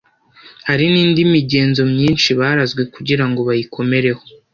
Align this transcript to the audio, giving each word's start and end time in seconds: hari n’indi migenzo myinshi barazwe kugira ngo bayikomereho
hari 0.67 0.85
n’indi 0.93 1.21
migenzo 1.33 1.81
myinshi 1.93 2.29
barazwe 2.39 2.81
kugira 2.93 3.23
ngo 3.29 3.39
bayikomereho 3.47 4.23